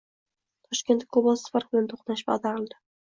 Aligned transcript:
Toshkentda 0.69 1.07
Cobalt 1.17 1.41
Spark 1.49 1.69
bilan 1.75 1.91
to‘qnashib 1.91 2.33
ag‘darildi 2.37 2.81